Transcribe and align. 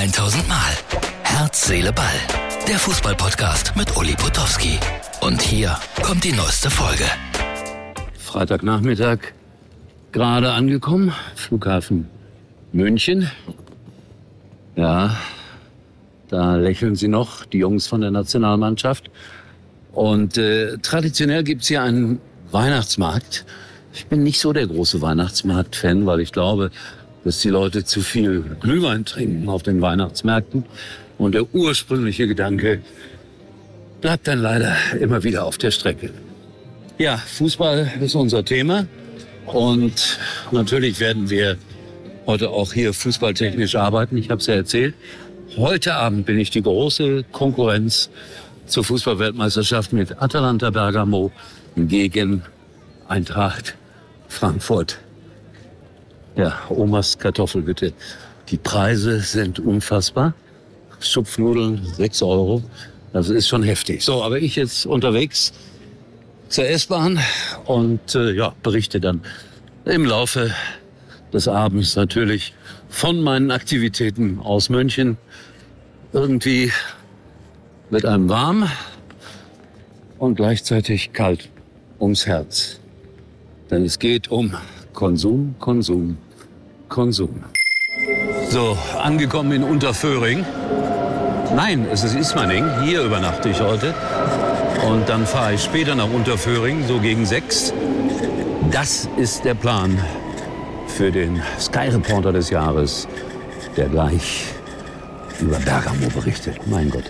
1000 0.00 0.48
Mal. 0.48 0.72
Herz, 1.24 1.66
Seele, 1.66 1.92
Ball. 1.92 2.06
Der 2.66 2.78
Fußballpodcast 2.78 3.76
mit 3.76 3.94
Uli 3.98 4.14
Potowski. 4.14 4.78
Und 5.20 5.42
hier 5.42 5.76
kommt 6.02 6.24
die 6.24 6.32
neueste 6.32 6.70
Folge. 6.70 7.04
Freitagnachmittag 8.18 9.18
gerade 10.10 10.52
angekommen. 10.52 11.12
Flughafen 11.34 12.08
München. 12.72 13.30
Ja, 14.74 15.18
da 16.28 16.56
lächeln 16.56 16.96
sie 16.96 17.08
noch, 17.08 17.44
die 17.44 17.58
Jungs 17.58 17.86
von 17.86 18.00
der 18.00 18.10
Nationalmannschaft. 18.10 19.10
Und 19.92 20.38
äh, 20.38 20.78
traditionell 20.78 21.44
gibt's 21.44 21.68
hier 21.68 21.82
einen 21.82 22.22
Weihnachtsmarkt. 22.50 23.44
Ich 23.92 24.06
bin 24.06 24.22
nicht 24.22 24.40
so 24.40 24.54
der 24.54 24.66
große 24.66 25.02
Weihnachtsmarkt-Fan, 25.02 26.06
weil 26.06 26.20
ich 26.20 26.32
glaube, 26.32 26.70
dass 27.24 27.40
die 27.40 27.48
Leute 27.48 27.84
zu 27.84 28.00
viel 28.00 28.44
Glühwein 28.60 29.04
trinken 29.04 29.48
auf 29.48 29.62
den 29.62 29.80
Weihnachtsmärkten. 29.80 30.64
Und 31.18 31.34
der 31.34 31.54
ursprüngliche 31.54 32.26
Gedanke 32.26 32.80
bleibt 34.00 34.26
dann 34.26 34.40
leider 34.40 34.74
immer 34.98 35.22
wieder 35.22 35.44
auf 35.44 35.58
der 35.58 35.70
Strecke. 35.70 36.10
Ja, 36.98 37.16
Fußball 37.18 37.92
ist 38.00 38.14
unser 38.14 38.44
Thema. 38.44 38.86
Und 39.46 40.18
natürlich 40.50 41.00
werden 41.00 41.28
wir 41.30 41.56
heute 42.26 42.50
auch 42.50 42.72
hier 42.72 42.92
fußballtechnisch 42.94 43.74
arbeiten. 43.74 44.16
Ich 44.16 44.30
habe 44.30 44.40
es 44.40 44.46
ja 44.46 44.54
erzählt. 44.54 44.94
Heute 45.56 45.94
Abend 45.94 46.26
bin 46.26 46.38
ich 46.38 46.50
die 46.50 46.62
große 46.62 47.24
Konkurrenz 47.32 48.08
zur 48.66 48.84
Fußballweltmeisterschaft 48.84 49.92
mit 49.92 50.22
Atalanta 50.22 50.70
Bergamo 50.70 51.32
gegen 51.76 52.42
Eintracht 53.08 53.74
Frankfurt. 54.28 54.98
Ja, 56.36 56.58
Omas 56.68 57.18
Kartoffelhütte. 57.18 57.92
Die 58.48 58.56
Preise 58.56 59.20
sind 59.20 59.58
unfassbar. 59.58 60.34
Schupfnudeln 61.00 61.84
6 61.96 62.22
Euro. 62.22 62.62
Das 63.12 63.28
ist 63.28 63.48
schon 63.48 63.62
heftig. 63.62 64.04
So, 64.04 64.22
aber 64.22 64.38
ich 64.38 64.56
jetzt 64.56 64.86
unterwegs 64.86 65.52
zur 66.48 66.66
S-Bahn 66.66 67.18
und 67.64 68.14
äh, 68.14 68.32
ja, 68.32 68.54
berichte 68.62 69.00
dann 69.00 69.22
im 69.84 70.04
Laufe 70.04 70.52
des 71.32 71.48
Abends 71.48 71.96
natürlich 71.96 72.54
von 72.88 73.22
meinen 73.22 73.50
Aktivitäten 73.50 74.40
aus 74.40 74.68
München. 74.68 75.16
Irgendwie 76.12 76.72
wird 77.90 78.04
einem 78.04 78.28
warm 78.28 78.68
und 80.18 80.34
gleichzeitig 80.34 81.12
kalt 81.12 81.48
ums 82.00 82.26
Herz. 82.26 82.80
Denn 83.70 83.84
es 83.84 83.98
geht 83.98 84.28
um 84.28 84.54
Konsum, 85.00 85.54
Konsum, 85.58 86.18
Konsum. 86.90 87.42
So, 88.50 88.76
angekommen 89.02 89.52
in 89.52 89.62
Unterföhring. 89.62 90.44
Nein, 91.56 91.86
es 91.90 92.04
ist 92.04 92.14
Ismaning. 92.14 92.66
Hier 92.82 93.04
übernachte 93.04 93.48
ich 93.48 93.62
heute. 93.62 93.94
Und 94.86 95.08
dann 95.08 95.24
fahre 95.24 95.54
ich 95.54 95.62
später 95.64 95.94
nach 95.94 96.12
Unterföhring, 96.12 96.86
so 96.86 97.00
gegen 97.00 97.24
sechs. 97.24 97.72
Das 98.70 99.08
ist 99.16 99.46
der 99.46 99.54
Plan 99.54 99.98
für 100.86 101.10
den 101.10 101.40
Sky 101.58 101.88
Reporter 101.88 102.32
des 102.32 102.50
Jahres, 102.50 103.08
der 103.78 103.88
gleich 103.88 104.48
über 105.40 105.56
Bergamo 105.60 106.10
berichtet. 106.14 106.58
Mein 106.66 106.90
Gott, 106.90 107.04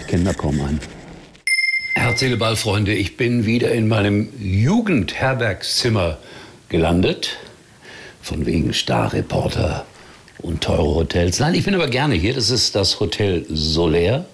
ich 0.00 0.06
kenne 0.06 0.24
da 0.24 0.32
kaum 0.32 0.58
einen. 0.62 0.80
Herz, 1.94 2.20
Seele, 2.20 2.38
Ball, 2.38 2.56
Freunde, 2.56 2.94
ich 2.94 3.18
bin 3.18 3.44
wieder 3.44 3.70
in 3.72 3.86
meinem 3.86 4.30
Jugendherbergszimmer 4.40 6.16
gelandet. 6.68 7.36
Von 8.20 8.46
wegen 8.46 8.74
Starreporter 8.74 9.86
und 10.42 10.62
teure 10.62 10.94
Hotels. 10.94 11.38
Nein, 11.38 11.54
ich 11.54 11.64
bin 11.64 11.74
aber 11.74 11.88
gerne 11.88 12.14
hier. 12.14 12.34
Das 12.34 12.50
ist 12.50 12.74
das 12.74 13.00
Hotel 13.00 13.46
Solaire. 13.48 14.26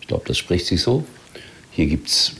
Ich 0.00 0.08
glaube, 0.08 0.24
das 0.26 0.38
spricht 0.38 0.66
sich 0.66 0.82
so. 0.82 1.04
Hier 1.70 1.86
gibt 1.86 2.08
es 2.08 2.32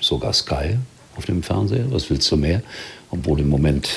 sogar 0.00 0.32
Sky 0.32 0.78
auf 1.16 1.26
dem 1.26 1.42
Fernseher. 1.42 1.90
Was 1.90 2.08
willst 2.10 2.30
du 2.30 2.36
mehr? 2.36 2.62
Obwohl 3.10 3.40
im 3.40 3.48
Moment 3.48 3.88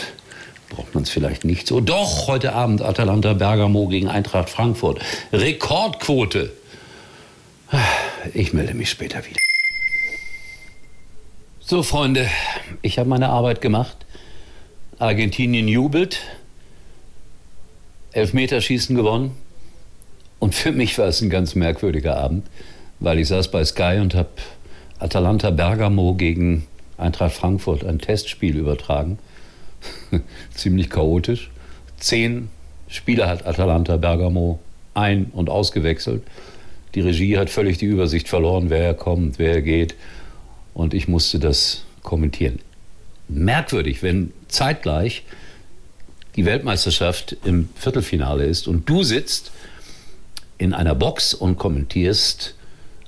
braucht 0.70 0.94
man 0.94 1.04
es 1.04 1.10
vielleicht 1.10 1.46
nicht 1.46 1.68
so. 1.68 1.80
Doch, 1.80 2.28
heute 2.28 2.54
Abend 2.54 2.82
Atalanta 2.82 3.34
Bergamo 3.34 3.88
gegen 3.88 4.08
Eintracht 4.08 4.50
Frankfurt. 4.50 5.00
Rekordquote. 5.32 6.52
Ich 8.34 8.54
melde 8.54 8.74
mich 8.74 8.90
später 8.90 9.26
wieder. 9.26 9.40
So, 11.60 11.84
Freunde, 11.84 12.28
ich 12.82 12.98
habe 12.98 13.08
meine 13.10 13.30
Arbeit 13.30 13.62
gemacht. 13.62 13.98
Argentinien 15.00 15.70
jubelt. 15.70 16.20
Elfmeterschießen 18.12 18.98
gewonnen. 18.98 19.32
Und 20.40 20.54
für 20.56 20.74
mich 20.74 20.98
war 20.98 21.08
es 21.08 21.22
ein 21.22 21.30
ganz 21.30 21.56
merkwürdiger 21.56 22.18
Abend, 22.18 22.46
weil 23.00 23.18
ich 23.20 23.30
saß 23.30 23.50
bei 23.50 23.64
Sky 23.64 24.00
und 24.02 24.14
habe 24.14 24.30
Atalanta 25.00 25.52
Bergamo 25.52 26.16
gegen 26.16 26.68
Eintracht 26.98 27.34
Frankfurt 27.34 27.86
ein 27.86 28.00
Testspiel 28.00 28.58
übertragen. 28.58 29.20
Ziemlich 30.54 30.90
chaotisch. 30.90 31.50
Zehn 31.98 32.50
Spieler 32.90 33.30
hat 33.30 33.46
Atalanta 33.46 33.96
Bergamo 33.96 34.60
ein- 34.96 35.32
und 35.32 35.50
ausgewechselt. 35.50 36.24
Die 36.94 37.02
Regie 37.02 37.38
hat 37.38 37.50
völlig 37.50 37.78
die 37.78 37.86
Übersicht 37.86 38.28
verloren, 38.28 38.70
wer 38.70 38.94
kommt, 38.96 39.40
wer 39.40 39.62
geht. 39.62 39.96
Und 40.74 40.94
ich 40.94 41.08
musste 41.08 41.40
das 41.40 41.86
kommentieren. 42.04 42.60
Merkwürdig, 43.30 44.04
wenn 44.04 44.34
zeitgleich 44.48 45.24
die 46.36 46.46
Weltmeisterschaft 46.46 47.38
im 47.46 47.70
Viertelfinale 47.76 48.46
ist 48.46 48.68
und 48.68 48.90
du 48.90 49.04
sitzt 49.04 49.52
in 50.58 50.74
einer 50.74 50.96
Box 50.96 51.34
und 51.34 51.58
kommentierst 51.58 52.56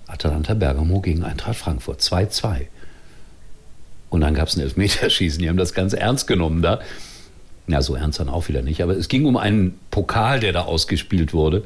Atalanta 0.07 0.53
Bergamo 0.53 1.01
gegen 1.01 1.23
Eintracht 1.23 1.57
Frankfurt 1.57 2.01
2-2. 2.01 2.67
Und 4.09 4.21
dann 4.21 4.33
gab 4.33 4.47
es 4.47 4.55
ein 4.55 4.61
Elfmeterschießen. 4.61 5.41
Die 5.41 5.49
haben 5.49 5.57
das 5.57 5.73
ganz 5.73 5.93
ernst 5.93 6.27
genommen 6.27 6.61
da. 6.61 6.81
Ja, 7.67 7.81
so 7.81 7.95
ernst 7.95 8.19
dann 8.19 8.29
auch 8.29 8.47
wieder 8.49 8.61
nicht. 8.61 8.83
Aber 8.83 8.95
es 8.95 9.07
ging 9.07 9.25
um 9.25 9.37
einen 9.37 9.79
Pokal, 9.89 10.39
der 10.39 10.51
da 10.51 10.63
ausgespielt 10.63 11.33
wurde. 11.33 11.63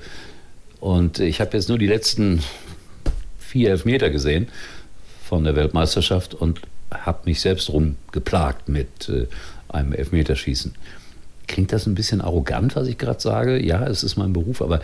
Und 0.79 1.19
ich 1.19 1.41
habe 1.41 1.57
jetzt 1.57 1.69
nur 1.69 1.79
die 1.79 1.87
letzten 1.87 2.43
vier 3.39 3.71
Elfmeter 3.71 4.11
gesehen 4.11 4.47
von 5.23 5.43
der 5.43 5.55
Weltmeisterschaft 5.55 6.35
und 6.35 6.61
habe 6.91 7.19
mich 7.25 7.41
selbst 7.41 7.69
rumgeplagt 7.69 8.69
mit 8.69 9.09
äh, 9.09 9.27
einem 9.69 9.93
Elfmeterschießen. 9.93 10.73
Klingt 11.47 11.71
das 11.71 11.85
ein 11.85 11.95
bisschen 11.95 12.21
arrogant, 12.21 12.75
was 12.75 12.87
ich 12.87 12.97
gerade 12.97 13.19
sage? 13.19 13.63
Ja, 13.63 13.85
es 13.87 14.03
ist 14.03 14.17
mein 14.17 14.33
Beruf, 14.33 14.61
aber 14.61 14.81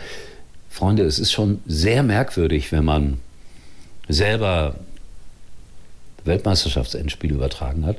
Freunde, 0.68 1.04
es 1.04 1.18
ist 1.18 1.32
schon 1.32 1.60
sehr 1.66 2.02
merkwürdig, 2.02 2.72
wenn 2.72 2.84
man 2.84 3.18
selber 4.08 4.76
Weltmeisterschaftsendspiel 6.24 7.32
übertragen 7.32 7.84
hat 7.84 7.96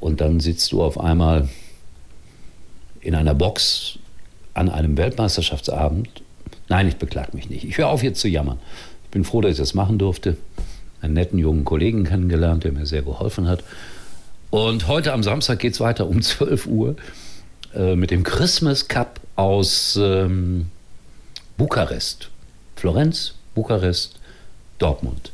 und 0.00 0.20
dann 0.20 0.40
sitzt 0.40 0.72
du 0.72 0.82
auf 0.82 1.00
einmal 1.00 1.48
in 3.00 3.14
einer 3.14 3.34
Box 3.34 3.98
an 4.54 4.68
einem 4.68 4.96
Weltmeisterschaftsabend. 4.96 6.08
Nein, 6.68 6.88
ich 6.88 6.96
beklag 6.96 7.32
mich 7.34 7.48
nicht. 7.48 7.64
Ich 7.64 7.78
höre 7.78 7.88
auf 7.88 8.02
jetzt 8.02 8.20
zu 8.20 8.28
jammern. 8.28 8.58
Ich 9.04 9.10
bin 9.10 9.24
froh, 9.24 9.40
dass 9.40 9.52
ich 9.52 9.58
das 9.58 9.74
machen 9.74 9.98
durfte. 9.98 10.36
Einen 11.00 11.14
netten 11.14 11.38
jungen 11.38 11.64
Kollegen 11.64 12.04
kennengelernt, 12.04 12.64
der 12.64 12.72
mir 12.72 12.86
sehr 12.86 13.02
geholfen 13.02 13.48
hat. 13.48 13.62
Und 14.50 14.88
heute 14.88 15.12
am 15.12 15.22
Samstag 15.22 15.58
geht 15.58 15.74
es 15.74 15.80
weiter 15.80 16.08
um 16.08 16.22
12 16.22 16.66
Uhr 16.66 16.96
äh, 17.74 17.96
mit 17.96 18.10
dem 18.10 18.22
Christmas 18.22 18.88
Cup 18.88 19.20
aus 19.36 19.98
ähm, 20.00 20.66
Bukarest. 21.56 22.30
Florenz, 22.76 23.34
Bukarest, 23.54 24.18
Dortmund. 24.78 25.32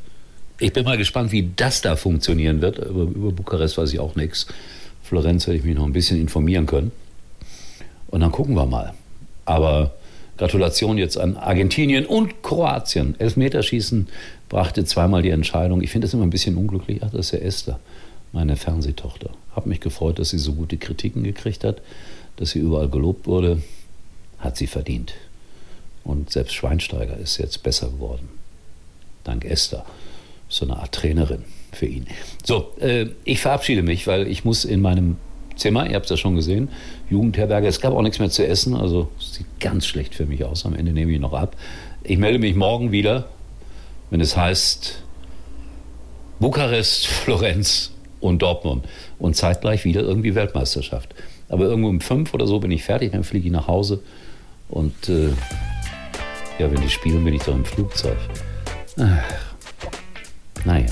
Ich 0.59 0.73
bin 0.73 0.85
mal 0.85 0.97
gespannt, 0.97 1.33
wie 1.33 1.51
das 1.57 1.83
da 1.83 1.97
funktionieren 1.97 2.61
wird. 2.61 2.79
Über, 2.79 3.03
über 3.03 3.33
Bukarest 3.33 3.77
weiß 3.77 3.93
ich 3.93 4.01
auch 4.01 4.15
nichts. 4.15 4.47
Florenz 5.03 5.47
werde 5.47 5.59
ich 5.59 5.65
mich 5.65 5.75
noch 5.75 5.85
ein 5.85 5.93
bisschen 5.93 6.21
informieren 6.21 6.67
können. 6.67 6.93
Und 8.09 8.21
dann 8.21 8.33
gucken 8.33 8.55
wir 8.55 8.67
mal. 8.67 8.94
Aber 9.44 9.94
Gratulation 10.37 10.99
jetzt 10.99 11.17
an 11.17 11.37
Argentinien 11.37 12.07
und 12.07 12.43
Kroatien. 12.43 13.15
Elfmeterschießen 13.19 14.09
brachte 14.49 14.85
zweimal 14.85 15.23
die 15.23 15.31
Entscheidung. 15.31 15.83
Ich 15.83 15.91
finde 15.91 16.07
das 16.07 16.15
immer 16.15 16.25
ein 16.25 16.31
bisschen 16.31 16.57
unglücklich. 16.57 17.01
Ach, 17.03 17.11
das 17.11 17.27
ist 17.27 17.33
ja 17.33 17.39
Esther, 17.39 17.81
meine 18.33 18.57
Fernsehtochter. 18.57 19.31
Hab 19.55 19.67
mich 19.67 19.81
gefreut, 19.81 20.19
dass 20.19 20.31
sie 20.31 20.39
so 20.39 20.55
gute 20.55 20.77
Kritiken 20.77 21.23
gekriegt 21.23 21.63
hat, 21.65 21.81
dass 22.37 22.51
sie 22.51 22.59
überall 22.59 22.89
gelobt 22.89 23.27
wurde. 23.27 23.63
Hat 24.39 24.57
sie 24.57 24.67
verdient. 24.67 25.15
Und 26.03 26.31
selbst 26.31 26.55
Schweinsteiger 26.55 27.17
ist 27.17 27.39
jetzt 27.39 27.63
besser 27.63 27.89
geworden. 27.89 28.29
Dank 29.23 29.45
Esther. 29.45 29.87
So 30.49 30.67
eine 30.67 30.77
Art 30.77 30.93
Trainerin 30.93 31.45
für 31.73 31.87
ihn. 31.87 32.07
So, 32.45 32.73
äh, 32.79 33.07
ich 33.25 33.41
verabschiede 33.41 33.83
mich, 33.83 34.07
weil 34.07 34.27
ich 34.29 34.45
muss 34.45 34.65
in 34.65 34.83
meinem 34.83 35.17
Zimmer, 35.56 35.89
ihr 35.89 35.95
habt 35.95 36.06
es 36.06 36.11
ja 36.11 36.17
schon 36.17 36.35
gesehen, 36.37 36.69
Jugendherberge. 37.11 37.67
Es 37.67 37.81
gab 37.81 37.93
auch 37.93 38.03
nichts 38.03 38.19
mehr 38.19 38.31
zu 38.31 38.47
essen, 38.47 38.75
also 38.75 39.09
sieht 39.19 39.47
ganz 39.61 39.87
schlecht 39.87 40.15
für 40.15 40.27
mich 40.27 40.45
aus. 40.45 40.67
Am 40.67 40.75
Ende 40.75 40.93
nehme 40.93 41.12
ich 41.12 41.21
noch 41.21 41.33
ab. 41.33 41.56
Ich 42.03 42.19
melde 42.19 42.39
mich 42.39 42.55
morgen 42.55 42.93
wieder, 42.93 43.27
wenn 44.11 44.21
es 44.21 44.37
heißt 44.37 45.03
Bukarest, 46.41 47.06
Florenz 47.25 47.93
und 48.21 48.43
Dortmund. 48.43 48.87
Und 49.19 49.37
zeitgleich 49.37 49.85
wieder 49.85 50.01
irgendwie 50.01 50.35
Weltmeisterschaft. 50.35 51.15
Aber 51.49 51.65
irgendwo 51.65 51.89
um 51.89 52.00
fünf 52.00 52.35
oder 52.35 52.47
so 52.47 52.59
bin 52.59 52.71
ich 52.71 52.83
fertig, 52.83 53.12
dann 53.12 53.25
fliege 53.25 53.47
ich 53.47 53.53
nach 53.53 53.69
Hause 53.69 54.00
und 54.69 55.09
äh, 55.09 55.29
Ja, 56.59 56.71
wenn 56.71 56.81
die 56.81 56.91
spielen, 56.91 57.25
bin 57.25 57.35
ich 57.35 57.43
doch 57.43 57.55
im 57.55 57.65
Flugzeug. 57.65 58.17
Ach. 58.99 59.55
Naja, 60.65 60.87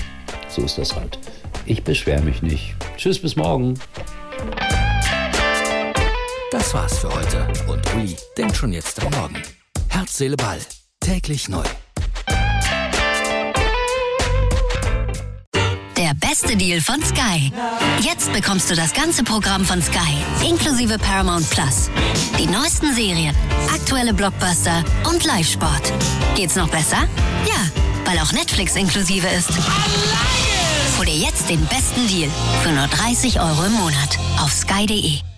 so 0.49 0.61
ist 0.61 0.77
das 0.77 0.95
halt. 0.95 1.17
Ich 1.65 1.83
beschwere 1.83 2.21
mich 2.21 2.41
nicht. 2.41 2.75
Tschüss, 2.97 3.19
bis 3.19 3.35
morgen. 3.35 3.75
Das 6.63 6.73
war's 6.73 6.97
für 6.99 7.13
heute. 7.13 7.45
Und 7.67 7.93
Uli 7.93 8.15
denkt 8.37 8.55
schon 8.55 8.71
jetzt 8.71 9.03
am 9.03 9.11
Morgen. 9.11 9.43
Herz, 9.89 10.15
Seele, 10.15 10.37
Ball. 10.37 10.59
Täglich 11.01 11.49
neu. 11.49 11.63
Der 15.97 16.13
beste 16.13 16.55
Deal 16.55 16.79
von 16.79 17.03
Sky. 17.03 17.51
Jetzt 17.99 18.31
bekommst 18.31 18.71
du 18.71 18.75
das 18.75 18.93
ganze 18.93 19.25
Programm 19.25 19.65
von 19.65 19.81
Sky, 19.81 20.15
inklusive 20.47 20.97
Paramount 20.99 21.49
Plus. 21.49 21.89
Die 22.39 22.47
neuesten 22.47 22.95
Serien, 22.95 23.35
aktuelle 23.73 24.13
Blockbuster 24.13 24.85
und 25.09 25.25
Live-Sport. 25.25 25.91
Geht's 26.35 26.55
noch 26.55 26.69
besser? 26.69 27.09
Ja, 27.45 27.69
weil 28.05 28.17
auch 28.19 28.31
Netflix 28.31 28.77
inklusive 28.77 29.27
ist. 29.27 29.49
Hol 30.97 31.05
dir 31.05 31.17
jetzt 31.17 31.49
den 31.49 31.65
besten 31.65 32.07
Deal 32.07 32.29
für 32.63 32.71
nur 32.71 32.87
30 32.87 33.41
Euro 33.41 33.65
im 33.65 33.73
Monat 33.73 34.17
auf 34.39 34.53
sky.de. 34.53 35.32